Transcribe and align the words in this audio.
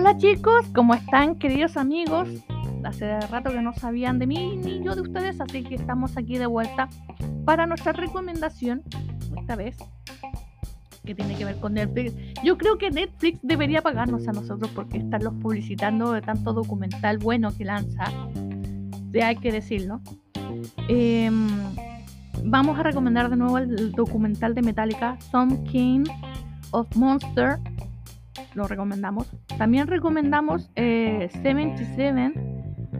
Hola 0.00 0.16
chicos, 0.16 0.64
¿cómo 0.74 0.94
están 0.94 1.34
queridos 1.34 1.76
amigos? 1.76 2.26
Hace 2.84 3.20
rato 3.20 3.50
que 3.50 3.60
no 3.60 3.74
sabían 3.74 4.18
de 4.18 4.26
mí 4.26 4.56
ni 4.56 4.82
yo 4.82 4.94
de 4.94 5.02
ustedes, 5.02 5.38
así 5.42 5.62
que 5.62 5.74
estamos 5.74 6.16
aquí 6.16 6.38
de 6.38 6.46
vuelta 6.46 6.88
para 7.44 7.66
nuestra 7.66 7.92
recomendación, 7.92 8.82
esta 9.38 9.56
vez, 9.56 9.76
que 11.04 11.14
tiene 11.14 11.36
que 11.36 11.44
ver 11.44 11.56
con 11.56 11.74
Netflix. 11.74 12.14
Yo 12.42 12.56
creo 12.56 12.78
que 12.78 12.90
Netflix 12.90 13.40
debería 13.42 13.82
pagarnos 13.82 14.26
a 14.26 14.32
nosotros 14.32 14.70
porque 14.74 14.96
estarlos 14.96 15.34
publicitando 15.34 16.12
de 16.12 16.22
tanto 16.22 16.54
documental 16.54 17.18
bueno 17.18 17.54
que 17.54 17.66
lanza, 17.66 18.04
ya 19.12 19.26
hay 19.26 19.36
que 19.36 19.52
decirlo. 19.52 20.00
Em, 20.88 21.46
vamos 22.42 22.78
a 22.78 22.84
recomendar 22.84 23.28
de 23.28 23.36
nuevo 23.36 23.58
el 23.58 23.92
documental 23.92 24.54
de 24.54 24.62
Metallica, 24.62 25.18
Some 25.30 25.62
King 25.64 26.04
of 26.70 26.88
Monster. 26.96 27.58
Lo 28.54 28.66
recomendamos. 28.66 29.30
También 29.58 29.86
recomendamos 29.86 30.70
eh, 30.76 31.28
77 31.32 32.32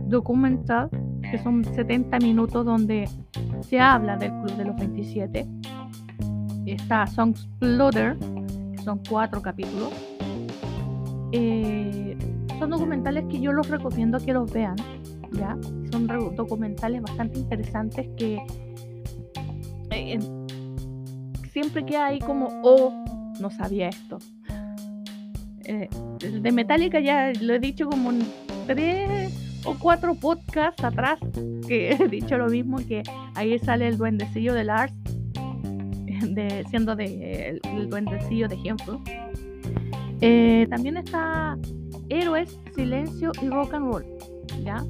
Documental, 0.06 0.90
que 1.30 1.38
son 1.38 1.64
70 1.64 2.18
minutos 2.18 2.64
donde 2.64 3.08
se 3.60 3.78
habla 3.78 4.16
del 4.16 4.30
Club 4.30 4.56
de 4.56 4.64
los 4.64 4.76
27. 4.76 5.46
Está 6.66 7.06
Song 7.06 7.30
Exploder, 7.30 8.16
que 8.18 8.78
son 8.82 9.00
cuatro 9.08 9.40
capítulos. 9.40 9.92
Eh, 11.32 12.16
son 12.58 12.70
documentales 12.70 13.24
que 13.30 13.40
yo 13.40 13.52
los 13.52 13.68
recomiendo 13.68 14.18
que 14.18 14.32
los 14.32 14.52
vean. 14.52 14.76
¿ya? 15.32 15.56
Son 15.92 16.06
documentales 16.36 17.02
bastante 17.02 17.38
interesantes 17.38 18.08
que 18.16 18.42
eh, 19.90 20.18
siempre 21.52 21.84
queda 21.84 22.06
ahí 22.06 22.18
como, 22.18 22.48
oh, 22.62 23.04
no 23.40 23.50
sabía 23.50 23.88
esto. 23.88 24.18
Eh, 25.72 25.88
de 26.18 26.50
Metallica 26.50 26.98
ya 26.98 27.32
lo 27.40 27.54
he 27.54 27.60
dicho 27.60 27.88
como 27.88 28.10
tres 28.66 29.32
o 29.64 29.76
cuatro 29.78 30.16
podcasts 30.16 30.82
atrás 30.82 31.20
que 31.68 31.92
he 31.92 32.08
dicho 32.08 32.36
lo 32.38 32.48
mismo 32.48 32.78
que 32.78 33.04
ahí 33.36 33.56
sale 33.60 33.86
el 33.86 33.96
duendecillo 33.96 34.52
de 34.52 34.64
Lars 34.64 34.92
de, 36.22 36.64
siendo 36.70 36.96
de, 36.96 37.60
el, 37.62 37.88
duendecillo 37.88 38.48
de 38.48 38.56
ejemplo 38.56 39.00
eh, 40.20 40.66
también 40.68 40.96
está 40.96 41.56
Héroes, 42.08 42.58
Silencio 42.74 43.30
y 43.40 43.48
Rock 43.48 43.74
and 43.74 43.92
Roll 43.92 44.04
¿ya? 44.64 44.84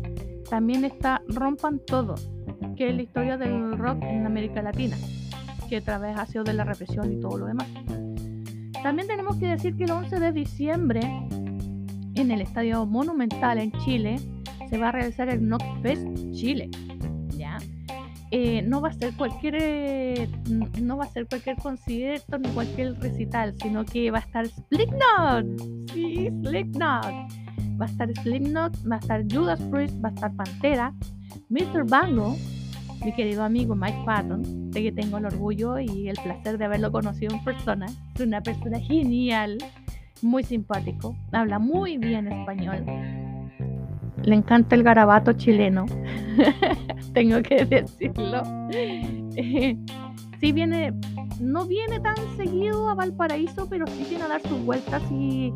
también 0.48 0.86
está 0.86 1.20
Rompan 1.28 1.78
Todo 1.86 2.14
que 2.74 2.88
es 2.88 2.96
la 2.96 3.02
historia 3.02 3.36
del 3.36 3.76
rock 3.76 4.02
en 4.02 4.24
América 4.24 4.62
Latina 4.62 4.96
que 5.68 5.76
otra 5.76 5.98
vez 5.98 6.16
ha 6.16 6.24
sido 6.24 6.42
de 6.42 6.54
la 6.54 6.64
represión 6.64 7.12
y 7.12 7.20
todo 7.20 7.36
lo 7.36 7.44
demás 7.44 7.68
también 8.82 9.08
tenemos 9.08 9.36
que 9.36 9.46
decir 9.46 9.76
que 9.76 9.84
el 9.84 9.90
11 9.90 10.20
de 10.20 10.32
diciembre 10.32 11.00
en 12.14 12.30
el 12.30 12.40
Estadio 12.40 12.86
Monumental 12.86 13.58
en 13.58 13.72
Chile 13.84 14.16
se 14.68 14.78
va 14.78 14.88
a 14.88 14.92
realizar 14.92 15.28
el 15.28 15.40
Knockfest 15.40 16.32
Chile. 16.32 16.70
¿ya? 17.36 17.58
Eh, 18.30 18.62
no 18.62 18.80
va 18.80 18.90
a 18.90 18.92
ser 18.92 19.14
cualquier 19.16 19.56
eh, 19.58 20.28
no 20.80 20.96
va 20.96 21.04
a 21.04 21.08
ser 21.08 21.26
cualquier 21.26 21.56
concierto 21.56 22.38
ni 22.38 22.48
cualquier 22.50 22.94
recital, 23.00 23.54
sino 23.60 23.84
que 23.84 24.10
va 24.10 24.18
a 24.18 24.22
estar 24.22 24.46
Slipknot. 24.46 25.90
Sí, 25.92 26.28
Slipknot. 26.42 27.04
Va 27.80 27.86
a 27.86 27.88
estar 27.88 28.12
Slipknot, 28.22 28.76
va 28.90 28.96
a 28.96 28.98
estar 28.98 29.24
Judas 29.30 29.60
Priest, 29.70 29.96
va 30.04 30.10
a 30.10 30.12
estar 30.12 30.32
Pantera, 30.34 30.94
Mr. 31.48 31.88
Bango, 31.88 32.36
mi 33.04 33.12
querido 33.12 33.42
amigo 33.42 33.74
Mike 33.74 34.02
Patton, 34.04 34.70
de 34.70 34.82
que 34.82 34.92
tengo 34.92 35.18
el 35.18 35.26
orgullo 35.26 35.78
y 35.78 36.08
el 36.08 36.16
placer 36.22 36.58
de 36.58 36.64
haberlo 36.66 36.92
conocido 36.92 37.34
en 37.34 37.42
persona. 37.44 37.86
Es 38.14 38.20
una 38.20 38.42
persona 38.42 38.78
genial, 38.78 39.58
muy 40.22 40.42
simpático, 40.42 41.16
habla 41.32 41.58
muy 41.58 41.96
bien 41.96 42.28
español. 42.28 42.84
Le 44.22 44.34
encanta 44.34 44.74
el 44.74 44.82
garabato 44.82 45.32
chileno, 45.32 45.86
tengo 47.14 47.42
que 47.42 47.64
decirlo. 47.64 48.42
sí 50.40 50.52
viene, 50.52 50.92
no 51.40 51.64
viene 51.64 52.00
tan 52.00 52.16
seguido 52.36 52.88
a 52.90 52.94
Valparaíso, 52.94 53.66
pero 53.70 53.86
sí 53.86 54.06
viene 54.08 54.24
a 54.24 54.28
dar 54.28 54.42
sus 54.42 54.62
vueltas 54.64 55.02
y 55.10 55.54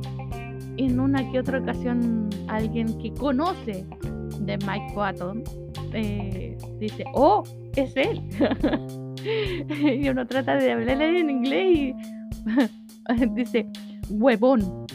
en 0.78 0.98
una 0.98 1.30
que 1.30 1.40
otra 1.40 1.58
ocasión 1.58 2.30
alguien 2.48 2.98
que 2.98 3.12
conoce 3.12 3.86
de 4.40 4.58
Mike 4.58 4.92
Patton 4.94 5.44
eh, 5.94 6.56
dice, 6.78 7.04
oh, 7.14 7.44
es 7.76 7.96
él. 7.96 8.20
y 10.00 10.08
uno 10.08 10.26
trata 10.26 10.56
de 10.56 10.72
hablarle 10.72 11.20
en 11.20 11.30
inglés 11.30 11.78
y 11.78 11.94
dice, 13.34 13.66
huevón, 14.10 14.86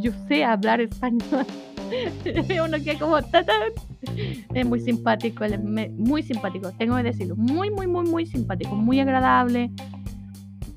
yo 0.00 0.12
sé 0.28 0.44
hablar 0.44 0.80
español. 0.80 1.46
uno 2.64 2.78
que 2.82 2.98
como 2.98 3.18
es 3.18 4.66
muy 4.66 4.80
simpático, 4.80 5.44
es 5.44 5.60
muy 5.60 6.22
simpático, 6.22 6.72
tengo 6.72 6.96
que 6.96 7.02
decirlo, 7.02 7.36
muy, 7.36 7.70
muy, 7.70 7.86
muy, 7.86 8.04
muy 8.06 8.26
simpático, 8.26 8.74
muy 8.74 9.00
agradable. 9.00 9.70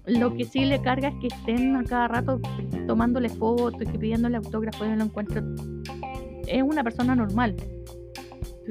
Lo 0.06 0.34
que 0.36 0.46
sí 0.46 0.64
le 0.66 0.82
carga 0.82 1.10
es 1.10 1.16
que 1.16 1.28
estén 1.28 1.76
a 1.76 1.84
cada 1.84 2.08
rato 2.08 2.40
tomándole 2.88 3.30
fotos 3.30 3.82
y 3.82 3.98
pidiéndole 3.98 4.38
autógrafos, 4.38 4.88
yo 4.88 4.96
lo 4.96 5.04
encuentro. 5.04 5.44
Es 6.48 6.64
una 6.64 6.84
persona 6.84 7.14
normal, 7.14 7.56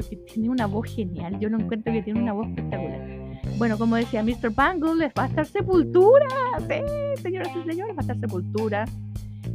que 0.03 0.17
tiene 0.17 0.51
una 0.51 0.67
voz 0.67 0.89
genial. 0.95 1.39
Yo 1.41 1.49
lo 1.49 1.59
encuentro 1.59 1.93
que 1.93 2.03
tiene 2.03 2.21
una 2.21 2.33
voz 2.33 2.49
espectacular. 2.49 3.27
Bueno, 3.59 3.79
como 3.79 3.97
decía 3.97 4.23
Mr. 4.23 4.51
Bangle, 4.55 5.12
va 5.19 5.25
a 5.25 5.27
estar 5.27 5.47
sepultura. 5.47 6.27
Sí, 6.69 7.23
señoras 7.23 7.49
y 7.57 7.69
señores, 7.69 7.97
va 7.97 7.99
a 7.99 8.03
estar 8.03 8.19
sepultura. 8.19 8.84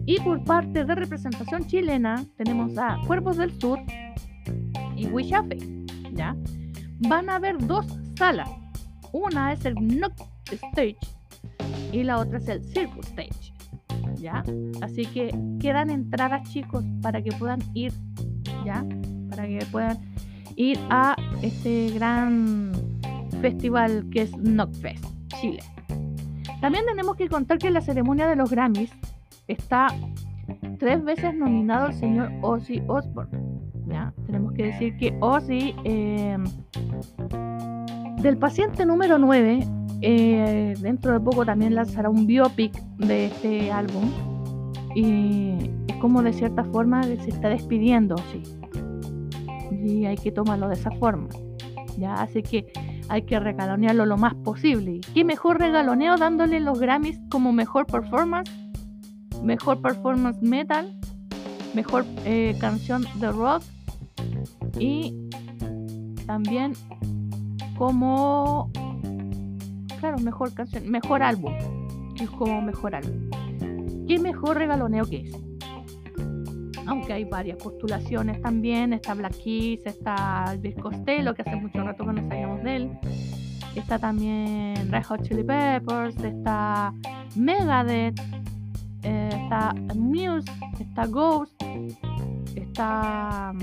Y 0.06 0.20
por 0.22 0.44
parte 0.44 0.84
de 0.84 0.96
representación 0.96 1.68
chilena, 1.68 2.26
tenemos 2.36 2.78
a 2.78 2.98
Cuerpos 3.06 3.38
del 3.38 3.52
Sur 3.60 3.80
y 4.96 5.08
Wishafe. 5.08 5.58
¿Ya? 6.14 6.36
Van 7.00 7.30
a 7.30 7.36
haber 7.36 7.58
dos 7.66 7.86
salas. 8.18 8.50
Una 9.12 9.54
es 9.54 9.66
el 9.66 9.76
Nook 9.76 10.14
Stage 10.52 10.98
y 11.92 12.04
la 12.04 12.20
otra 12.20 12.40
es 12.40 12.48
el 12.48 12.64
Circus 12.64 13.08
Stage. 13.08 13.54
¿Ya? 14.16 14.44
Así 14.82 15.06
que 15.06 15.32
quedan 15.60 15.90
entradas, 15.90 16.50
chicos, 16.52 16.84
para 17.02 17.22
que 17.22 17.32
puedan 17.34 17.60
ir. 17.74 17.94
¿Ya? 18.66 18.86
Para 19.30 19.48
que 19.48 19.60
puedan 19.72 20.11
ir 20.62 20.80
a 20.90 21.16
este 21.42 21.90
gran 21.92 22.72
festival 23.42 24.06
que 24.12 24.24
es 24.24 24.32
Knockfest, 24.32 25.04
Chile. 25.40 25.64
También 26.62 26.86
tenemos 26.86 27.16
que 27.16 27.28
contar 27.28 27.58
que 27.58 27.68
en 27.68 27.74
la 27.74 27.82
ceremonia 27.82 28.28
de 28.28 28.36
los 28.36 28.52
Grammys 28.52 28.92
está 29.48 29.88
tres 30.78 31.04
veces 31.04 31.34
nominado 31.34 31.88
el 31.88 31.94
señor 31.94 32.32
Ozzy 32.42 32.84
Osbourne. 32.88 33.40
¿ya? 33.88 34.14
Tenemos 34.28 34.54
que 34.54 34.66
decir 34.66 34.96
que 34.98 35.18
Ozzy, 35.20 35.74
em, 35.84 36.44
del 38.22 38.38
paciente 38.38 38.86
número 38.86 39.18
9, 39.18 39.66
eh, 40.02 40.76
dentro 40.80 41.14
de 41.14 41.20
poco 41.20 41.44
también 41.44 41.74
lanzará 41.74 42.10
un 42.10 42.28
biopic 42.28 42.74
de 42.98 43.26
este 43.26 43.72
álbum. 43.72 44.12
Y 44.94 45.72
es 45.88 45.96
como 45.98 46.22
de 46.22 46.34
cierta 46.34 46.64
forma 46.66 47.04
se 47.04 47.30
está 47.30 47.50
despidiendo, 47.50 48.16
sí 48.32 48.44
y 49.84 50.06
hay 50.06 50.18
que 50.18 50.32
tomarlo 50.32 50.68
de 50.68 50.76
esa 50.76 50.92
forma. 50.92 51.28
¿ya? 51.98 52.16
Así 52.16 52.44
que 52.44 52.72
hay 53.10 53.24
que 53.24 53.40
regalonearlo 53.40 54.06
lo 54.06 54.18
más 54.18 54.36
posible. 54.36 54.94
¿Y 54.94 55.00
qué 55.00 55.26
mejor 55.26 55.60
regaloneo 55.60 56.18
dándole 56.18 56.60
los 56.60 56.80
Grammys 56.80 57.20
como 57.30 57.52
mejor 57.52 57.86
performance, 57.86 58.52
mejor 59.44 59.82
performance 59.82 60.42
metal, 60.42 60.98
mejor 61.74 62.06
eh, 62.26 62.56
canción 62.60 63.06
de 63.16 63.32
rock 63.32 63.64
y 64.80 65.30
también 66.26 66.74
como, 67.78 68.72
claro, 70.00 70.18
mejor 70.20 70.54
canción, 70.54 70.90
mejor 70.90 71.24
álbum, 71.24 71.54
es 72.20 72.30
como 72.30 72.62
mejor 72.62 72.96
álbum. 72.96 73.30
¿Qué 74.08 74.20
mejor 74.20 74.58
regaloneo 74.58 75.06
que 75.06 75.22
es? 75.22 75.51
Aunque 76.88 77.14
hay 77.14 77.26
varias 77.26 77.58
postulaciones 77.58 78.42
también. 78.42 78.94
Está 78.94 79.14
Black 79.14 79.36
Keys, 79.44 79.86
está 79.86 80.46
Elvis 80.54 80.76
Costello, 80.76 81.34
que 81.34 81.42
hace 81.42 81.56
mucho 81.56 81.84
rato 81.84 82.06
que 82.06 82.14
no 82.14 82.28
sabíamos 82.28 82.64
de 82.64 82.76
él. 82.76 82.92
Está 83.76 83.98
también 84.00 84.92
Red 84.92 85.04
Hot 85.06 85.22
Chili 85.22 85.44
Peppers, 85.44 86.18
está 86.24 86.94
Megadeth, 87.36 88.20
eh, 89.04 89.30
está 89.32 89.74
Muse, 89.96 90.52
está 90.80 91.06
Ghost, 91.06 91.54
está 92.56 93.54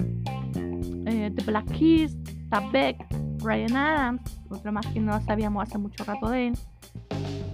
eh, 1.07 1.31
The 1.35 1.45
Black 1.45 1.67
Keys, 1.73 2.17
está 2.27 2.61
Beck, 2.71 3.07
Brian 3.43 3.77
Adams, 3.77 4.23
otro 4.49 4.73
más 4.73 4.87
que 4.87 5.01
no 5.01 5.21
sabíamos 5.21 5.63
hace 5.63 5.77
mucho 5.77 6.05
rato 6.05 6.31
de 6.31 6.49
él. 6.49 6.59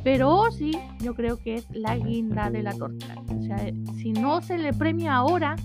Pero 0.05 0.51
sí, 0.53 0.73
yo 1.01 1.15
creo 1.15 1.39
que 1.39 1.55
es 1.55 1.67
la 1.71 1.97
guinda 1.97 2.51
de 2.51 2.63
la 2.63 2.75
torta. 2.75 3.17
O 3.35 3.43
sea, 3.43 3.57
si 3.97 4.13
no 4.13 4.43
se 4.43 4.59
le 4.59 4.75
premia 4.75 5.15
ahora, 5.15 5.57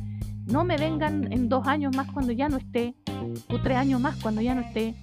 no 0.45 0.63
me 0.63 0.77
vengan 0.77 1.31
en 1.31 1.49
dos 1.49 1.67
años 1.67 1.95
más 1.95 2.09
cuando 2.11 2.31
ya 2.31 2.47
no 2.47 2.55
esté, 2.55 2.95
o 3.49 3.59
tres 3.61 3.77
años 3.77 3.99
más 3.99 4.15
cuando 4.15 4.39
ya 4.39 4.55
no 4.55 4.61
esté. 4.61 4.95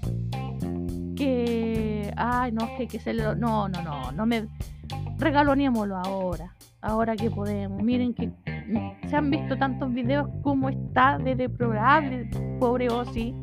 Que, 1.15 2.13
ay, 2.17 2.53
no, 2.53 2.67
que, 2.79 2.89
que 2.89 2.99
se 2.99 3.13
lo. 3.13 3.35
No, 3.35 3.69
no, 3.69 3.83
no, 3.83 4.11
no 4.13 4.27
me. 4.27 4.49
Regalonémoslo 5.19 5.97
ahora, 5.97 6.55
ahora 6.81 7.15
que 7.15 7.31
podemos. 7.31 7.83
Miren 7.83 8.15
que 8.15 8.33
se 9.09 9.17
han 9.17 9.31
visto 9.31 9.59
tantos 9.59 9.93
videos 9.93 10.29
como 10.43 10.71
está 10.71 11.19
de 11.19 11.37
deplorable, 11.37 12.31
pobre 12.59 12.89
Ozzy, 12.89 13.35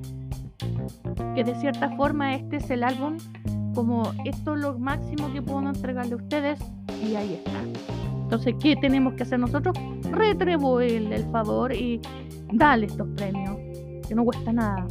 que 1.36 1.44
de 1.44 1.56
cierta 1.56 1.96
forma 1.96 2.34
este 2.36 2.58
es 2.58 2.70
el 2.72 2.84
álbum 2.84 3.18
como 3.74 4.12
esto 4.26 4.56
es 4.56 4.62
lo 4.62 4.78
máximo 4.78 5.32
que 5.34 5.42
puedo 5.42 5.68
entregarle 5.68 6.14
a 6.14 6.18
ustedes 6.18 6.60
y 7.06 7.16
ahí 7.16 7.34
está. 7.34 7.64
Entonces, 8.24 8.56
¿qué 8.60 8.76
tenemos 8.76 9.14
que 9.14 9.24
hacer 9.24 9.40
nosotros? 9.40 9.78
Retribuirle 10.10 11.16
el 11.16 11.26
favor 11.26 11.74
y 11.74 12.02
darle 12.52 12.88
estos 12.88 13.08
premios, 13.16 13.58
que 14.08 14.16
no 14.16 14.24
cuesta 14.24 14.52
nada. 14.52 14.88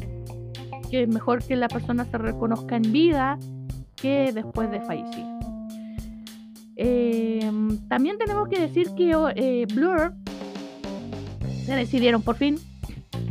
Que 0.91 1.03
es 1.03 1.09
mejor 1.09 1.43
que 1.43 1.57
la 1.57 1.69
persona 1.69 2.05
se 2.05 2.19
reconozca 2.19 2.77
en 2.77 2.93
vida 2.93 3.39
que 3.97 4.33
después 4.33 4.71
de 4.71 4.81
fallecer. 4.81 5.25
Em, 6.77 7.79
también 7.89 8.19
tenemos 8.19 8.49
que 8.49 8.61
decir 8.61 8.91
que 8.97 9.13
eh, 9.37 9.67
Blur 9.75 10.15
se 11.65 11.75
decidieron 11.75 12.23
por 12.23 12.37
fin. 12.37 12.59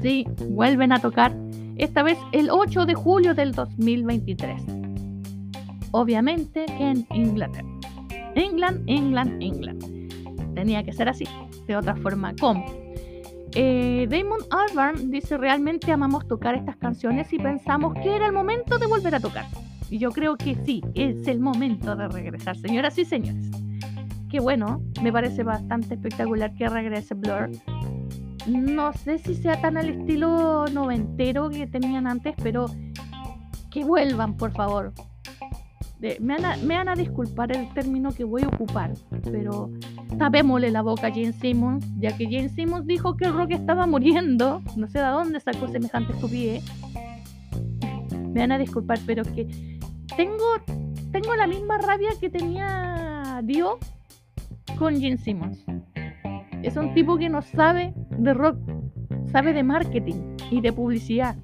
Sí, 0.02 0.26
vuelven 0.50 0.92
a 0.92 1.00
tocar. 1.00 1.36
Esta 1.78 2.04
vez 2.04 2.18
el 2.32 2.50
8 2.50 2.86
de 2.86 2.96
julio 2.96 3.34
del 3.34 3.54
2023. 3.54 4.81
Obviamente 5.92 6.66
en 6.80 7.06
Inglaterra. 7.14 7.68
England, 8.36 8.84
England, 8.88 9.42
England. 9.42 10.56
Tenía 10.56 10.84
que 10.84 10.94
ser 10.94 11.10
así. 11.10 11.26
De 11.68 11.76
otra 11.76 11.96
forma, 11.96 12.34
¿cómo? 12.40 12.66
Eh, 13.54 14.08
Damon 14.10 14.40
Albarn 14.50 15.12
dice: 15.12 15.38
Realmente 15.38 15.92
amamos 15.92 16.28
tocar 16.28 16.56
estas 16.56 16.78
canciones 16.78 17.32
y 17.34 17.40
pensamos 17.40 17.94
que 17.96 18.16
era 18.16 18.28
el 18.28 18.34
momento 18.34 18.80
de 18.80 18.88
volver 18.88 19.16
a 19.16 19.20
tocar. 19.20 19.46
Y 19.90 19.98
yo 19.98 20.12
creo 20.12 20.38
que 20.38 20.56
sí, 20.64 20.82
es 20.96 21.28
el 21.28 21.42
momento 21.42 21.98
de 21.98 22.08
regresar, 22.08 22.58
señoras 22.58 22.98
y 22.98 23.04
señores. 23.04 23.52
Qué 24.30 24.40
bueno, 24.40 24.82
me 25.02 25.12
parece 25.12 25.44
bastante 25.44 25.96
espectacular 25.96 26.54
que 26.54 26.70
regrese 26.70 27.14
Blur. 27.14 27.50
No 28.48 28.94
sé 28.94 29.18
si 29.20 29.36
sea 29.36 29.60
tan 29.60 29.76
al 29.76 29.90
estilo 29.90 30.66
noventero 30.68 31.50
que 31.50 31.68
tenían 31.68 32.08
antes, 32.08 32.34
pero 32.42 32.68
que 33.70 33.84
vuelvan, 33.84 34.38
por 34.38 34.54
favor. 34.54 34.94
Me, 36.02 36.76
van 36.76 36.90
a, 36.90 36.96
disculpar 36.96 37.56
el 37.56 37.72
término 37.74 38.12
que 38.12 38.24
voy 38.24 38.42
a 38.44 38.48
ocupar, 38.48 38.94
pero 39.24 39.70
tapémosle 40.18 40.72
la 40.72 40.82
boca 40.82 41.08
a 41.08 41.12
Jane 41.12 41.34
Simmons, 41.34 41.86
ya 42.00 42.18
que 42.18 42.26
Jane 42.26 42.50
Simmons 42.50 42.88
dijo 42.88 43.16
que 43.16 43.26
el 43.26 43.34
rock 43.34 43.52
estaba 43.52 43.86
muriendo. 43.86 44.62
No 44.76 44.88
sé 44.88 45.00
de 45.00 45.06
dónde 45.06 45.40
sacó 45.40 45.68
semejante 45.68 46.14
estupidez. 46.14 46.64
Me 48.12 48.40
van 48.40 48.52
a 48.52 48.58
disculpar, 48.58 49.00
pero 49.06 49.24
que 49.24 49.48
tengo, 50.18 50.46
tengo 51.12 51.36
la 51.36 51.46
misma 51.46 51.78
rabia 51.78 52.10
que 52.20 52.30
tenía 52.30 53.42
Dio 53.44 53.78
con 54.80 55.00
Gene 55.00 55.18
Simmons. 55.18 55.64
Es 56.64 56.78
un 56.78 56.94
tipo 56.96 57.18
que 57.18 57.30
no 57.30 57.44
sabe 57.44 57.94
de 58.18 58.34
rock, 58.34 58.58
sabe 59.32 59.54
de 59.54 59.64
marketing 59.64 60.36
y 60.50 60.62
de 60.62 60.74
publicidad, 60.74 61.36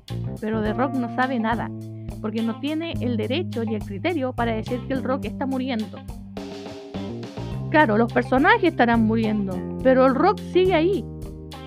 pero 0.42 0.62
de 0.62 0.74
rock 0.74 0.96
no 0.96 1.14
sabe 1.16 1.40
nada, 1.40 1.70
porque 2.22 2.42
no 2.42 2.60
tiene 2.60 2.94
el 3.02 3.18
derecho 3.18 3.64
y 3.64 3.76
el 3.76 3.84
criterio 3.84 4.34
para 4.34 4.54
decir 4.54 4.80
que 4.88 4.94
el 4.94 5.04
rock 5.04 5.26
está 5.26 5.46
muriendo. 5.46 6.00
Claro, 7.70 7.98
los 7.98 8.12
personajes 8.12 8.64
estarán 8.64 9.06
muriendo, 9.06 9.58
pero 9.84 10.06
el 10.06 10.16
rock 10.16 10.40
sigue 10.54 10.74
ahí, 10.74 11.06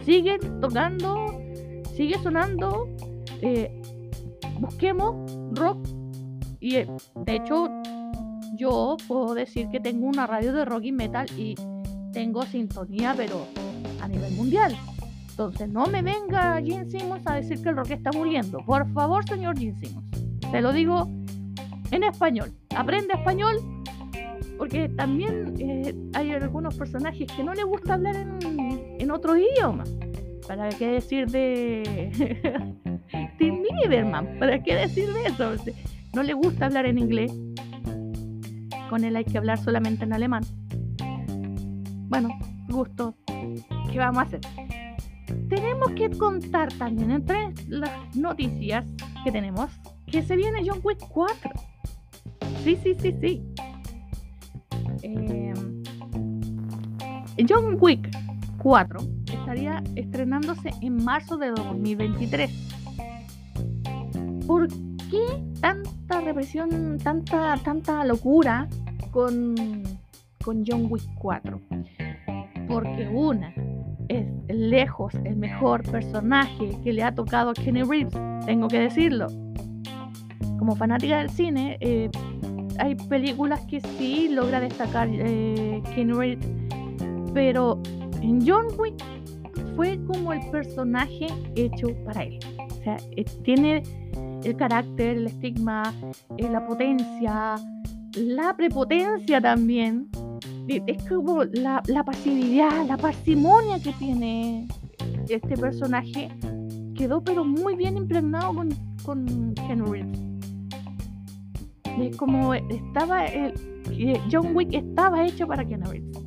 sigue 0.05 0.38
tocando, 0.61 1.38
sigue 1.94 2.17
sonando. 2.23 2.88
Eh, 3.43 3.70
busquemos 4.58 5.37
rock 5.52 5.87
y 6.61 6.76
eh, 6.76 6.87
de 7.14 7.37
hecho, 7.37 7.69
yo 8.56 8.97
puedo 9.08 9.35
decir 9.35 9.69
que 9.70 9.81
tengo 9.81 10.06
una 10.06 10.26
radio 10.26 10.52
de 10.52 10.64
rock 10.64 10.85
y 10.85 10.93
metal 10.93 11.26
y 11.37 11.55
tengo 12.12 12.44
sintonía, 12.44 13.14
pero 13.17 13.47
a 14.02 14.08
nivel 14.08 14.32
mundial. 14.35 14.76
Entonces, 15.31 15.70
no 15.70 15.87
me 15.87 16.02
venga 16.02 16.61
Gene 16.62 16.91
Simmons 16.91 17.26
a 17.26 17.37
decir 17.37 17.62
que 17.62 17.70
el 17.70 17.76
rock 17.76 17.93
está 17.93 18.12
muriendo. 18.12 18.58
Por 18.67 18.91
favor, 18.93 19.26
señor 19.26 19.58
Gene 19.58 19.79
Simmons. 19.79 20.10
Te 20.50 20.61
lo 20.61 20.73
digo 20.73 21.08
en 21.91 22.05
español. 22.05 22.52
Aprende 22.76 23.14
español 23.14 23.56
porque 24.58 24.91
también 24.91 25.55
eh, 25.58 25.94
hay 26.14 26.32
algunos 26.32 26.76
personajes 26.76 27.26
que 27.32 27.43
no 27.43 27.55
les 27.55 27.64
gusta 27.64 27.94
hablar 27.94 28.14
en, 28.17 28.97
en 28.99 29.11
otro 29.11 29.37
idioma. 29.37 29.85
¿Para 30.47 30.69
qué 30.69 30.88
decir 30.88 31.31
de 31.31 32.11
Tim 33.38 33.62
Lieberman? 33.62 34.38
¿Para 34.38 34.62
qué 34.62 34.75
decir 34.75 35.12
de 35.12 35.26
eso? 35.26 35.55
no 36.12 36.23
le 36.23 36.35
gusta 36.35 36.67
hablar 36.67 36.87
en 36.87 36.99
inglés. 36.99 37.32
Con 38.88 39.05
él 39.05 39.17
hay 39.17 39.25
que 39.25 39.38
hablar 39.38 39.58
solamente 39.58 40.05
en 40.05 40.12
alemán. 40.12 40.43
Bueno, 42.08 42.29
gusto. 42.69 43.14
¿Qué 43.91 43.99
vamos 43.99 44.19
a 44.19 44.23
hacer? 44.23 44.41
Tenemos 45.49 45.93
que 45.93 46.11
contar 46.11 46.73
también 46.75 47.12
entre 47.12 47.55
las 47.69 48.17
noticias 48.17 48.85
que 49.25 49.31
tenemos 49.31 49.70
que 50.11 50.23
se 50.23 50.37
viene 50.37 50.62
John 50.67 50.81
Wick 50.83 50.99
4. 51.09 51.51
Sí, 52.65 52.77
sí, 52.83 52.95
sí, 52.99 53.15
sí. 53.21 53.43
Em, 55.03 55.83
John 57.49 57.79
Wick 57.81 58.11
4 58.59 59.01
estaría 59.33 59.83
estrenándose 59.95 60.71
en 60.83 61.03
marzo 61.05 61.37
de 61.37 61.51
2023. 61.51 62.51
¿Por 64.47 64.69
qué 65.11 65.25
tanta 65.61 66.21
represión, 66.21 66.99
tanta, 66.99 67.57
tanta 67.65 68.05
locura 68.05 68.69
con, 69.12 69.55
con 70.45 70.65
John 70.67 70.87
Wick 70.91 71.05
4? 71.15 71.61
Porque 72.69 73.09
una 73.09 73.55
es 74.09 74.27
lejos 74.49 75.15
el 75.25 75.37
mejor 75.37 75.89
personaje 75.89 76.77
que 76.83 76.93
le 76.93 77.05
ha 77.05 77.15
tocado 77.15 77.51
a 77.51 77.55
Kenny 77.55 77.85
Reeves, 77.85 78.19
tengo 78.45 78.67
que 78.69 78.81
decirlo. 78.81 79.29
Como 80.58 80.76
fanática 80.76 81.19
del 81.19 81.31
cine, 81.31 81.76
eh, 81.81 82.10
hay 82.78 82.94
películas 82.94 83.60
que 83.66 83.81
sí 83.81 84.28
logra 84.28 84.60
destacar 84.60 85.08
eh, 85.10 85.82
Kenny 85.94 86.12
Reeves, 86.12 86.46
pero 87.34 87.81
en 88.22 88.46
John 88.46 88.66
Wick 88.78 89.02
fue 89.76 89.98
como 90.06 90.32
el 90.32 90.40
personaje 90.50 91.26
hecho 91.54 91.88
para 92.04 92.25
él. 92.25 92.38
O 92.58 92.82
sea, 92.82 92.96
eh, 93.16 93.25
tiene 93.44 93.82
el 94.44 94.56
carácter, 94.56 95.19
el 95.19 95.26
estigma, 95.26 95.94
eh, 96.38 96.48
la 96.50 96.66
potencia, 96.66 97.56
la 98.16 98.56
prepotencia 98.56 99.40
también. 99.40 100.08
Es 100.69 101.02
como 101.09 101.44
la, 101.44 101.82
pasividad, 102.04 102.87
la 102.87 102.97
parsimonia 102.97 103.80
que 103.82 103.92
tiene 103.94 104.68
este 105.28 105.56
personaje 105.56 106.28
quedó 106.94 107.23
pero 107.23 107.44
muy 107.44 107.75
bien 107.75 107.97
impregnado 107.97 108.54
con, 108.54 108.68
con 109.04 109.54
Henry. 109.69 110.04
Es 112.00 112.16
como 112.16 112.54
estaba, 112.54 113.26
el, 113.26 113.54
John 114.30 114.54
Wick 114.54 114.73
estaba 114.73 115.26
hecho 115.26 115.47
para 115.47 115.64
Ken 115.64 115.85
Reeves. 115.85 116.19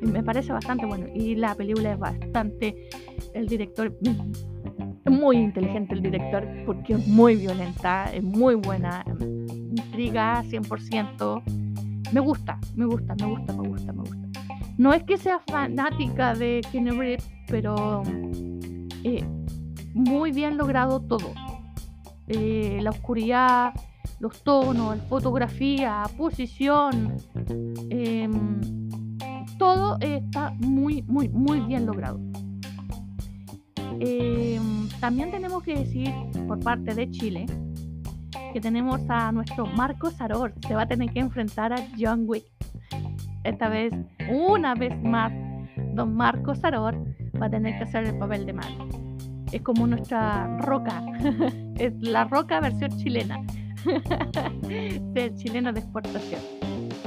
me 0.00 0.22
parece 0.22 0.52
bastante 0.52 0.86
bueno. 0.86 1.06
Y 1.14 1.34
la 1.34 1.54
película 1.54 1.92
es 1.92 1.98
bastante. 1.98 2.88
El 3.34 3.46
director 3.46 3.92
muy 5.16 5.38
inteligente 5.38 5.94
el 5.94 6.02
director 6.02 6.46
porque 6.64 6.94
es 6.94 7.06
muy 7.06 7.36
violenta, 7.36 8.04
es 8.12 8.22
muy 8.22 8.54
buena, 8.54 9.04
intriga 9.20 10.42
100%. 10.42 11.42
Me 12.12 12.20
gusta, 12.20 12.58
me 12.74 12.86
gusta, 12.86 13.14
me 13.20 13.26
gusta, 13.26 13.52
me 13.52 13.68
gusta, 13.68 13.92
me 13.92 14.00
gusta. 14.00 14.28
No 14.78 14.92
es 14.92 15.02
que 15.04 15.16
sea 15.16 15.40
fanática 15.46 16.34
de 16.34 16.60
Kenny 16.70 16.90
Reeves, 16.90 17.28
pero 17.48 18.02
eh, 19.04 19.24
muy 19.94 20.32
bien 20.32 20.56
logrado 20.56 21.00
todo. 21.00 21.32
Eh, 22.28 22.80
la 22.82 22.90
oscuridad, 22.90 23.72
los 24.20 24.42
tonos, 24.42 24.98
fotografía, 25.08 26.04
posición, 26.16 27.16
em, 27.90 28.60
todo 29.58 29.98
está 30.00 30.52
muy, 30.58 31.02
muy, 31.02 31.28
muy 31.28 31.60
bien 31.60 31.86
logrado. 31.86 32.20
Em, 34.00 34.88
también 35.00 35.30
tenemos 35.30 35.62
que 35.62 35.74
decir 35.78 36.12
por 36.46 36.60
parte 36.60 36.94
de 36.94 37.10
Chile 37.10 37.46
que 38.52 38.60
tenemos 38.60 39.00
a 39.08 39.32
nuestro 39.32 39.66
Marco 39.66 40.10
Saror. 40.10 40.52
Se 40.66 40.74
va 40.74 40.82
a 40.82 40.86
tener 40.86 41.10
que 41.10 41.20
enfrentar 41.20 41.72
a 41.72 41.76
John 41.98 42.24
Wick. 42.26 42.44
Esta 43.44 43.68
vez, 43.68 43.92
una 44.30 44.74
vez 44.74 45.00
más, 45.02 45.32
don 45.94 46.14
Marco 46.16 46.54
Saror 46.54 46.96
va 47.40 47.46
a 47.46 47.50
tener 47.50 47.76
que 47.78 47.84
hacer 47.84 48.04
el 48.04 48.18
papel 48.18 48.46
de 48.46 48.52
malo. 48.52 48.85
Es 49.52 49.62
como 49.62 49.86
nuestra 49.86 50.58
roca. 50.58 51.02
es 51.78 51.92
la 52.00 52.24
roca 52.24 52.60
versión 52.60 52.90
chilena. 52.98 53.40
del 55.12 55.34
chileno 55.36 55.72
de 55.72 55.80
exportación. 55.80 56.40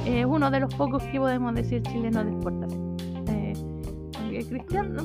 Es 0.06 0.24
uno 0.24 0.50
de 0.50 0.60
los 0.60 0.74
pocos 0.74 1.02
que 1.04 1.18
podemos 1.18 1.54
decir 1.54 1.82
chileno 1.82 2.24
de 2.24 2.30
exportación. 2.30 2.96
Eh, 4.32 4.44
Cristian 4.48 4.96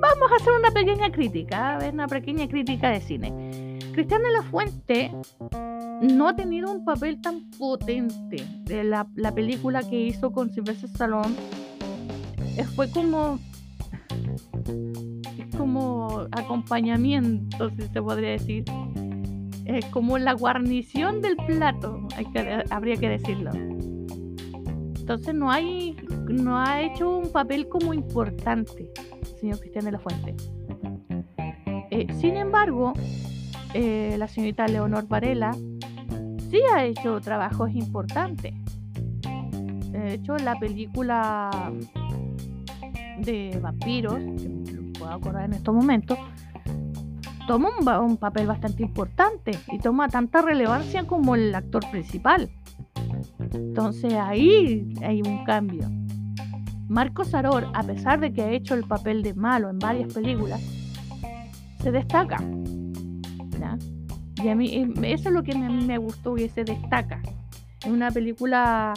vamos 0.00 0.32
a 0.32 0.36
hacer 0.36 0.52
una 0.58 0.70
pequeña 0.70 1.10
crítica, 1.10 1.78
una 1.92 2.06
pequeña 2.06 2.46
crítica 2.48 2.90
de 2.90 3.00
cine. 3.00 3.78
Cristian 3.92 4.22
de 4.22 4.30
la 4.30 4.42
Fuente 4.42 5.12
no 6.02 6.28
ha 6.28 6.36
tenido 6.36 6.70
un 6.70 6.84
papel 6.84 7.20
tan 7.20 7.50
potente 7.50 8.44
de 8.64 8.84
la, 8.84 9.06
película 9.34 9.82
que 9.82 9.98
hizo 9.98 10.32
con 10.32 10.52
Sylvester 10.52 10.90
Stallone. 10.90 11.34
Eh, 12.56 12.64
fue 12.64 12.90
como 12.90 13.38
acompañamiento, 16.32 17.70
si 17.70 17.82
se 17.82 18.02
podría 18.02 18.30
decir. 18.30 18.64
Es 19.64 19.84
como 19.86 20.18
la 20.18 20.32
guarnición 20.32 21.20
del 21.20 21.36
plato, 21.36 22.06
hay 22.16 22.26
que, 22.26 22.64
habría 22.70 22.96
que 22.96 23.08
decirlo. 23.08 23.50
Entonces 23.52 25.34
no 25.34 25.50
hay, 25.50 25.96
no 26.28 26.58
ha 26.58 26.82
hecho 26.82 27.16
un 27.16 27.30
papel 27.30 27.68
como 27.68 27.94
importante, 27.94 28.90
señor 29.40 29.60
Cristian 29.60 29.84
de 29.84 29.92
la 29.92 29.98
Fuente. 29.98 30.36
Eh, 31.90 32.06
sin 32.20 32.36
embargo, 32.36 32.92
eh, 33.74 34.16
la 34.18 34.28
señorita 34.28 34.66
Leonor 34.66 35.06
Varela 35.06 35.52
sí 36.50 36.60
ha 36.74 36.84
hecho 36.84 37.20
trabajos 37.20 37.70
importantes. 37.74 38.54
De 39.90 40.14
hecho, 40.14 40.36
la 40.36 40.58
película 40.58 41.50
de 43.18 43.58
vampiros, 43.62 44.20
puedo 45.06 45.18
acordar 45.18 45.44
en 45.44 45.52
estos 45.52 45.74
momentos, 45.74 46.18
toma 47.46 48.00
un, 48.00 48.16
papel 48.16 48.46
bastante 48.48 48.82
importante 48.82 49.52
y 49.70 49.78
toma 49.78 50.08
tanta 50.08 50.42
relevancia 50.42 51.06
como 51.06 51.36
el 51.36 51.54
actor 51.54 51.88
principal. 51.90 52.50
Entonces 53.52 54.14
ahí 54.14 54.94
hay 55.02 55.22
un 55.22 55.44
cambio. 55.44 55.88
Marco 56.88 57.24
Saror, 57.24 57.68
a 57.74 57.82
pesar 57.84 58.18
de 58.20 58.32
que 58.32 58.42
ha 58.42 58.50
hecho 58.50 58.74
el 58.74 58.84
papel 58.84 59.22
de 59.22 59.34
malo 59.34 59.70
en 59.70 59.78
varias 59.78 60.12
películas, 60.12 60.60
se 61.82 61.92
destaca. 61.92 62.38
Y 64.42 64.48
a 64.48 64.54
mí 64.54 64.92
eso 65.02 65.28
es 65.28 65.34
lo 65.34 65.42
que 65.42 65.56
me, 65.56 65.68
me 65.68 65.98
gustó 65.98 66.36
y 66.36 66.48
se 66.48 66.62
destaca. 66.62 67.22
Es 67.80 67.90
una 67.90 68.10
película 68.10 68.92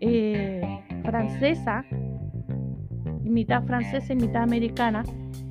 eh, 0.00 0.62
francesa, 1.04 1.84
mitad 3.28 3.62
francesa 3.64 4.12
y 4.12 4.16
mitad 4.16 4.42
americana. 4.42 5.04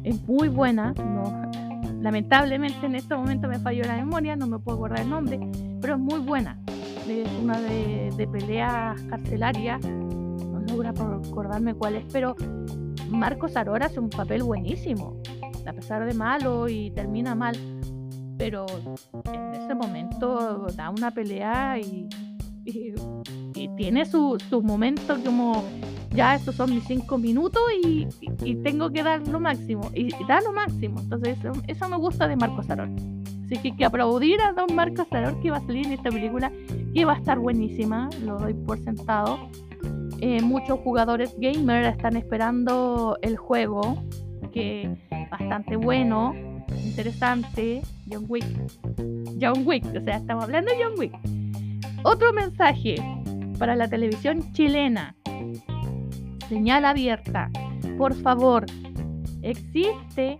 Es 0.03 0.21
muy 0.27 0.47
buena. 0.47 0.93
No, 0.93 1.51
lamentablemente 2.01 2.85
en 2.85 2.95
este 2.95 3.15
momento 3.15 3.47
me 3.47 3.59
falló 3.59 3.83
la 3.83 3.95
memoria, 3.95 4.35
no 4.35 4.47
me 4.47 4.59
puedo 4.59 4.77
acordar 4.77 5.01
el 5.01 5.09
nombre, 5.09 5.39
pero 5.81 5.95
es 5.95 5.99
muy 5.99 6.19
buena. 6.19 6.59
Es 7.07 7.29
una 7.41 7.59
de, 7.59 8.11
de 8.15 8.27
peleas 8.27 9.01
carcelarias. 9.03 9.81
No 9.81 10.59
logro 10.67 10.89
acordarme 10.89 11.73
cuál 11.73 11.95
es, 11.95 12.05
pero 12.11 12.35
Marcos 13.09 13.55
Arora 13.55 13.87
hace 13.87 13.99
un 13.99 14.09
papel 14.09 14.43
buenísimo. 14.43 15.21
A 15.67 15.73
pesar 15.73 16.05
de 16.05 16.13
malo 16.13 16.69
y 16.69 16.91
termina 16.91 17.33
mal, 17.33 17.55
pero 18.37 18.65
en 19.33 19.53
ese 19.55 19.73
momento 19.73 20.67
da 20.75 20.89
una 20.89 21.11
pelea 21.11 21.79
y, 21.79 22.07
tiene 23.77 24.05
su, 24.05 24.37
su 24.49 24.61
momento 24.61 25.17
como 25.23 25.63
ya 26.15 26.35
estos 26.35 26.55
son 26.55 26.73
mis 26.73 26.83
cinco 26.85 27.17
minutos 27.17 27.61
y, 27.83 28.07
tengo 28.63 28.91
que 28.91 29.03
dar 29.03 29.27
lo 29.27 29.39
máximo 29.39 29.91
y, 29.93 30.09
da 30.27 30.41
lo 30.41 30.53
máximo 30.53 30.99
entonces 30.99 31.37
eso, 31.67 31.89
me 31.89 31.97
gusta 31.97 32.27
de 32.27 32.35
Marcos 32.35 32.65
Saror 32.65 32.89
así 33.45 33.57
que 33.57 33.75
que 33.75 33.85
aplaudir 33.85 34.41
a 34.41 34.53
don 34.53 34.75
Marcos 34.75 35.07
Saror 35.09 35.39
que 35.41 35.51
va 35.51 35.57
a 35.57 35.65
salir 35.65 35.85
en 35.85 35.93
esta 35.93 36.09
película 36.09 36.51
que 36.93 37.05
va 37.05 37.13
a 37.13 37.17
estar 37.17 37.37
buenísima 37.37 38.09
lo 38.23 38.39
doy 38.39 38.53
por 38.53 38.79
sentado 38.79 39.49
eh, 40.21 40.41
muchos 40.41 40.79
jugadores 40.79 41.35
gamer 41.39 41.85
están 41.85 42.15
esperando 42.15 43.17
el 43.21 43.37
juego 43.37 44.03
que 44.51 44.89
bastante 45.29 45.75
bueno 45.75 46.33
interesante, 46.83 47.81
John 48.09 48.25
Wick. 48.27 48.45
John 49.39 49.63
Wick, 49.65 49.85
o 49.95 50.03
sea, 50.03 50.17
estamos 50.17 50.45
hablando 50.45 50.71
de 50.71 50.83
John 50.83 50.93
Wick. 50.97 51.13
Otro 52.03 52.33
mensaje 52.33 52.95
para 53.57 53.75
la 53.75 53.87
televisión 53.87 54.51
chilena. 54.53 55.15
Señal 56.49 56.85
abierta. 56.85 57.49
Por 57.97 58.13
favor, 58.13 58.65
existe 59.41 60.37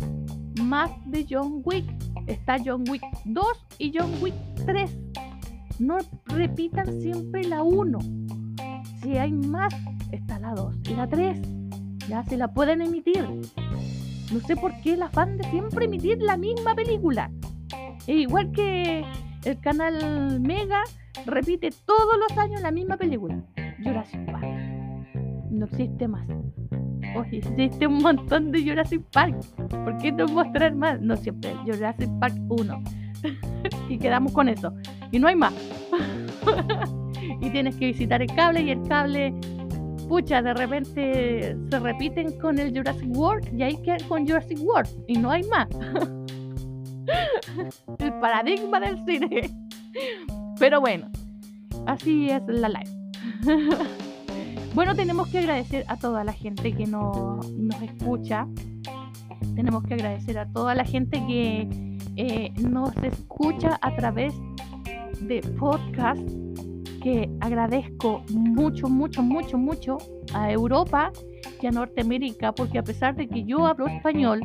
más 0.61 0.91
de 1.05 1.25
John 1.29 1.61
Wick. 1.63 1.85
Está 2.27 2.57
John 2.63 2.83
Wick 2.89 3.03
2 3.25 3.45
y 3.79 3.93
John 3.95 4.11
Wick 4.21 4.35
3. 4.65 4.97
No 5.79 5.97
repitan 6.25 7.01
siempre 7.01 7.43
la 7.43 7.63
1. 7.63 7.99
Si 9.01 9.17
hay 9.17 9.31
más, 9.31 9.73
está 10.11 10.39
la 10.39 10.53
2 10.53 10.75
y 10.89 10.95
la 10.95 11.07
3. 11.07 11.39
Ya 12.07 12.23
se 12.23 12.37
la 12.37 12.53
pueden 12.53 12.81
emitir. 12.81 13.27
No 14.31 14.39
sé 14.41 14.55
por 14.55 14.73
qué 14.81 14.93
el 14.93 15.03
afán 15.03 15.37
de 15.37 15.43
siempre 15.45 15.85
emitir 15.85 16.19
la 16.21 16.37
misma 16.37 16.75
película. 16.75 17.31
Es 18.07 18.15
igual 18.15 18.51
que 18.51 19.05
el 19.43 19.59
canal 19.59 20.39
Mega 20.39 20.83
repite 21.25 21.69
todos 21.85 22.17
los 22.17 22.37
años 22.37 22.61
la 22.61 22.71
misma 22.71 22.97
película. 22.97 23.41
Jurassic 23.83 24.25
Park. 24.31 24.54
No 25.55 25.65
existe 25.65 26.07
más. 26.07 26.27
Oye, 27.15 27.37
existe 27.37 27.87
un 27.87 27.99
montón 27.99 28.51
de 28.51 28.61
Jurassic 28.61 29.01
Park. 29.11 29.37
¿Por 29.69 29.97
qué 29.99 30.11
no 30.11 30.27
mostrar 30.27 30.75
más? 30.75 30.99
No 30.99 31.15
siempre. 31.15 31.53
Jurassic 31.65 32.09
Park 32.19 32.35
1. 32.49 32.83
y 33.89 33.97
quedamos 33.97 34.33
con 34.33 34.49
eso. 34.49 34.73
Y 35.11 35.19
no 35.19 35.27
hay 35.27 35.35
más. 35.35 35.53
y 37.41 37.49
tienes 37.51 37.77
que 37.77 37.87
visitar 37.87 38.21
el 38.21 38.27
cable 38.35 38.63
y 38.63 38.71
el 38.71 38.81
cable 38.83 39.33
pucha, 40.09 40.41
de 40.41 40.53
repente 40.53 41.55
se 41.69 41.79
repiten 41.79 42.37
con 42.39 42.59
el 42.59 42.75
Jurassic 42.75 43.15
World 43.15 43.57
y 43.57 43.63
hay 43.63 43.81
que 43.81 43.95
con 44.07 44.27
Jurassic 44.27 44.59
World 44.61 44.89
y 45.07 45.17
no 45.17 45.31
hay 45.31 45.43
más. 45.43 45.69
el 47.99 48.13
paradigma 48.19 48.81
del 48.81 48.97
cine. 49.05 49.49
Pero 50.59 50.81
bueno, 50.81 51.09
así 51.87 52.29
es 52.29 52.43
la 52.47 52.69
live. 52.69 52.91
Bueno, 54.75 54.93
tenemos 54.93 55.29
que 55.29 55.39
agradecer 55.39 55.85
a 55.87 55.95
toda 55.95 56.25
la 56.25 56.33
gente 56.33 56.73
que 56.73 56.85
nos 56.85 57.45
escucha. 57.81 58.45
Tenemos 59.55 59.83
que 59.85 59.93
agradecer 59.93 60.37
a 60.37 60.51
toda 60.51 60.75
la 60.75 60.83
gente 60.83 61.25
que 61.25 61.69
eh, 62.17 62.51
nos 62.59 62.93
escucha 62.97 63.79
a 63.81 63.95
través 63.95 64.33
de 65.21 65.39
podcast 65.57 66.21
que 67.01 67.29
agradezco 67.39 68.25
mucho, 68.31 68.89
mucho, 68.89 69.23
mucho, 69.23 69.57
mucho 69.57 69.97
a 70.33 70.51
Europa 70.51 71.13
y 71.61 71.67
a 71.67 71.71
Norteamérica, 71.71 72.51
porque 72.51 72.79
a 72.79 72.83
pesar 72.83 73.15
de 73.15 73.29
que 73.29 73.45
yo 73.45 73.65
hablo 73.65 73.87
español, 73.87 74.41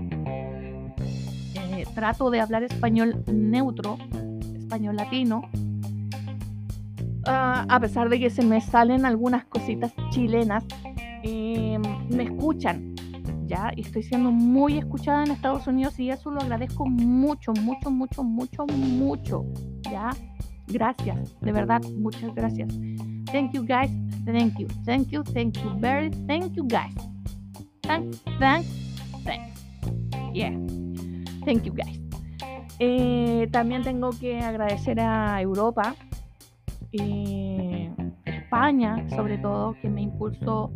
eh, 1.54 1.84
trato 1.92 2.30
de 2.30 2.40
hablar 2.40 2.62
español 2.62 3.24
neutro, 3.26 3.98
español 4.56 4.94
latino, 4.94 5.42
ah, 7.26 7.66
a 7.68 7.80
pesar 7.80 8.08
de 8.08 8.18
que 8.18 8.30
se 8.30 8.44
me 8.44 8.60
salen 8.60 9.04
algunas 9.04 9.44
cositas 9.46 9.92
chilenas, 10.10 10.64
em, 11.22 11.82
me 12.10 12.24
escuchan, 12.24 12.94
¿ya? 13.46 13.70
Estoy 13.76 14.02
siendo 14.02 14.30
muy 14.30 14.78
escuchada 14.78 15.24
en 15.24 15.32
Estados 15.32 15.66
Unidos 15.66 15.98
y 15.98 16.10
eso 16.10 16.30
lo 16.30 16.40
agradezco 16.40 16.86
mucho, 16.86 17.52
mucho, 17.60 17.90
mucho, 17.90 18.22
mucho, 18.22 18.66
mucho, 18.66 19.44
¿ya? 19.90 20.10
Gracias, 20.68 21.36
de 21.40 21.52
verdad, 21.52 21.82
muchas 21.98 22.32
gracias. 22.34 22.68
Thank 23.32 23.52
you 23.52 23.62
guys, 23.62 23.90
thank 24.24 24.58
you, 24.58 24.68
thank 24.84 25.08
you, 25.08 25.22
thank 25.24 25.58
you, 25.58 25.70
very, 25.78 26.10
thank 26.26 26.54
you 26.54 26.64
guys. 26.64 26.94
Thanks, 27.82 28.22
thanks, 28.38 28.68
thanks. 29.24 29.60
Yeah, 30.32 30.52
thank 31.44 31.64
you 31.64 31.72
guys. 31.72 32.00
Eh, 32.78 33.48
también 33.50 33.82
tengo 33.82 34.10
que 34.10 34.40
agradecer 34.40 35.00
a 35.00 35.42
Europa, 35.42 35.94
eh, 36.92 37.92
España 38.24 39.08
sobre 39.10 39.38
todo, 39.38 39.74
que 39.80 39.88
me 39.88 40.02
impulsó. 40.02 40.72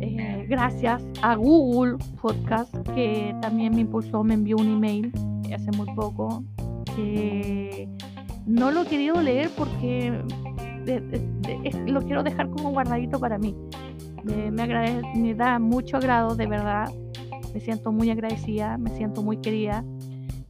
Eh, 0.00 0.46
gracias 0.48 1.04
a 1.22 1.34
Google 1.36 1.96
Podcast, 2.20 2.74
que 2.94 3.34
también 3.40 3.74
me 3.74 3.82
impulsó, 3.82 4.22
me 4.24 4.34
envió 4.34 4.56
un 4.56 4.68
email 4.68 5.12
hace 5.54 5.70
muy 5.72 5.86
poco. 5.94 6.42
que 6.94 7.88
no 8.46 8.70
lo 8.70 8.82
he 8.82 8.86
querido 8.86 9.20
leer 9.20 9.50
porque 9.56 10.22
lo 11.86 12.00
quiero 12.02 12.22
dejar 12.22 12.48
como 12.50 12.70
guardadito 12.70 13.18
para 13.18 13.38
mí. 13.38 13.54
Me, 14.24 14.50
me 14.50 15.34
da 15.34 15.58
mucho 15.58 15.96
agrado, 15.96 16.34
de 16.34 16.46
verdad. 16.46 16.90
Me 17.52 17.60
siento 17.60 17.92
muy 17.92 18.10
agradecida, 18.10 18.78
me 18.78 18.90
siento 18.90 19.22
muy 19.22 19.38
querida. 19.38 19.84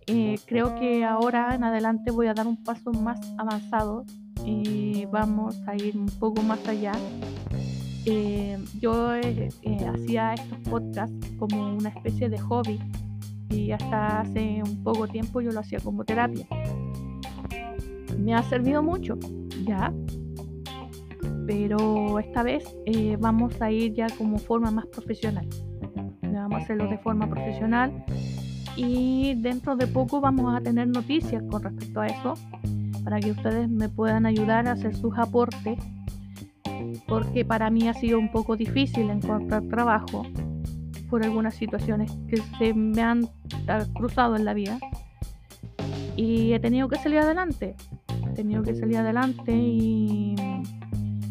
Eh, 0.06 0.36
creo 0.46 0.76
que 0.76 1.04
ahora 1.04 1.54
en 1.54 1.64
adelante 1.64 2.12
voy 2.12 2.28
a 2.28 2.34
dar 2.34 2.46
un 2.46 2.62
paso 2.62 2.92
más 2.92 3.18
avanzado 3.38 4.04
y 4.46 5.04
vamos 5.06 5.60
a 5.66 5.74
ir 5.74 5.98
un 5.98 6.06
poco 6.06 6.42
más 6.42 6.66
allá. 6.66 6.92
Eh, 8.06 8.56
yo 8.80 9.14
eh, 9.14 9.50
hacía 9.92 10.32
estos 10.32 10.58
podcasts 10.60 11.28
como 11.38 11.76
una 11.76 11.90
especie 11.90 12.30
de 12.30 12.38
hobby 12.38 12.78
y 13.50 13.72
hasta 13.72 14.20
hace 14.20 14.62
un 14.64 14.82
poco 14.82 15.06
tiempo 15.08 15.42
yo 15.42 15.50
lo 15.50 15.60
hacía 15.60 15.80
como 15.80 16.04
terapia 16.04 16.46
me 18.18 18.34
ha 18.34 18.42
servido 18.42 18.82
mucho, 18.82 19.18
¿ya? 19.64 19.92
Pero 21.46 22.18
esta 22.18 22.42
vez 22.42 22.76
eh, 22.86 23.16
vamos 23.20 23.60
a 23.60 23.70
ir 23.70 23.94
ya 23.94 24.08
como 24.18 24.38
forma 24.38 24.70
más 24.70 24.86
profesional. 24.86 25.48
Vamos 26.22 26.60
a 26.60 26.64
hacerlo 26.64 26.88
de 26.88 26.98
forma 26.98 27.28
profesional 27.28 28.04
y 28.76 29.34
dentro 29.36 29.76
de 29.76 29.86
poco 29.86 30.20
vamos 30.20 30.54
a 30.54 30.60
tener 30.60 30.88
noticias 30.88 31.42
con 31.50 31.62
respecto 31.62 32.00
a 32.00 32.06
eso 32.08 32.34
para 33.06 33.20
que 33.20 33.30
ustedes 33.30 33.68
me 33.68 33.88
puedan 33.88 34.26
ayudar 34.26 34.66
a 34.66 34.72
hacer 34.72 34.96
sus 34.96 35.16
aportes 35.16 35.78
porque 37.06 37.44
para 37.44 37.70
mí 37.70 37.86
ha 37.86 37.94
sido 37.94 38.18
un 38.18 38.32
poco 38.32 38.56
difícil 38.56 39.10
encontrar 39.10 39.62
trabajo 39.68 40.26
por 41.08 41.24
algunas 41.24 41.54
situaciones 41.54 42.10
que 42.28 42.38
se 42.58 42.74
me 42.74 43.00
han 43.00 43.28
cruzado 43.94 44.34
en 44.34 44.44
la 44.44 44.54
vida 44.54 44.80
y 46.16 46.52
he 46.52 46.58
tenido 46.58 46.88
que 46.88 46.96
salir 46.96 47.20
adelante. 47.20 47.76
He 48.28 48.34
tenido 48.34 48.64
que 48.64 48.74
salir 48.74 48.96
adelante 48.96 49.52
y 49.52 50.34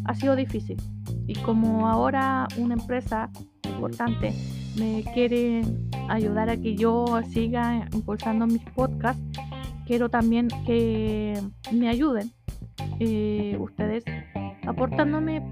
ha 0.06 0.14
sido 0.14 0.34
difícil. 0.34 0.78
Y 1.26 1.34
como 1.34 1.90
ahora 1.90 2.48
una 2.56 2.72
empresa 2.72 3.28
importante 3.64 4.32
me 4.78 5.04
quiere 5.12 5.60
ayudar 6.08 6.48
a 6.48 6.56
que 6.56 6.74
yo 6.74 7.04
siga 7.28 7.86
impulsando 7.92 8.46
mis 8.46 8.62
podcasts, 8.70 9.35
quiero 9.86 10.08
también 10.08 10.48
que 10.66 11.40
me 11.72 11.88
ayuden 11.88 12.32
eh, 13.00 13.56
ustedes 13.60 14.04
aportándome 14.66 15.42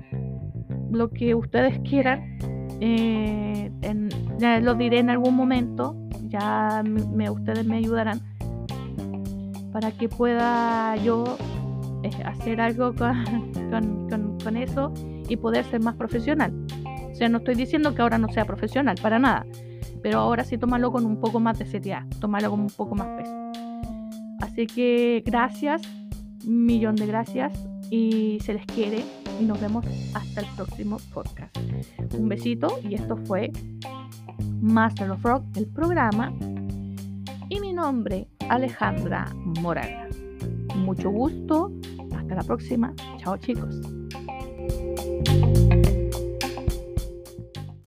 lo 0.91 1.11
que 1.11 1.35
ustedes 1.35 1.79
quieran. 1.81 2.39
Eh, 2.81 3.71
ya 4.39 4.61
lo 4.61 4.75
diré 4.75 4.99
en 4.99 5.11
algún 5.11 5.37
momento, 5.37 5.97
ya 6.29 6.83
me, 6.85 7.31
ustedes 7.31 7.65
me 7.65 7.77
ayudarán 7.77 8.21
para 9.73 9.93
que 9.93 10.09
pueda 10.09 10.97
yo 10.97 11.37
eh, 12.03 12.11
hacer 12.25 12.61
algo 12.61 12.95
con, 13.71 14.39
con, 14.43 14.57
eso 14.57 14.93
y 15.29 15.37
poder 15.37 15.65
ser 15.65 15.81
más 15.81 15.95
profesional. 15.97 16.53
O 17.11 17.15
sea, 17.15 17.29
no 17.29 17.39
estoy 17.39 17.55
diciendo 17.55 17.95
que 17.95 18.03
ahora 18.03 18.19
no 18.19 18.29
sea 18.29 18.45
profesional, 18.45 18.97
para 19.01 19.19
nada, 19.19 19.47
pero 20.03 20.19
ahora 20.19 20.45
sí 20.45 20.59
tomarlo 20.59 20.91
con 20.91 21.07
un 21.07 21.21
poco 21.21 21.39
más 21.41 21.59
de 21.59 21.67
seriedad, 21.67 22.05
tomarlo 22.21 22.51
con 22.51 22.61
un 22.61 22.71
poco 22.71 22.95
más 22.95 23.09
peso. 23.17 23.44
Así 24.55 24.69
que 24.69 25.21
gracias, 25.27 25.83
millón 26.47 26.95
de 26.95 27.09
gracias 27.09 27.53
y 27.91 28.39
se 28.41 28.55
les 28.55 28.65
quiere 28.67 29.03
y 29.41 29.45
nos 29.45 29.61
vemos 29.61 29.85
hasta 30.15 30.43
el 30.43 30.47
próximo 30.55 30.99
podcast. 31.13 31.59
Un 32.17 32.29
besito 32.29 32.79
y 32.89 32.95
esto 32.95 33.17
fue 33.17 33.51
Master 34.61 35.11
of 35.11 35.25
Rock, 35.25 35.43
el 35.57 35.67
programa. 35.67 36.33
Y 37.49 37.59
mi 37.59 37.73
nombre, 37.73 38.29
Alejandra 38.49 39.27
Moraga. 39.61 40.07
Mucho 40.77 41.11
gusto. 41.11 41.73
Hasta 42.15 42.37
la 42.37 42.43
próxima. 42.45 42.95
Chao 43.19 43.37
chicos. 43.37 43.81